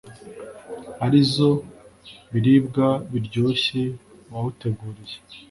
ari 1.05 1.19
zo 1.33 1.51
biribwa 2.31 2.87
biryoshye 3.11 3.81
wawuteguriye. 4.31 5.17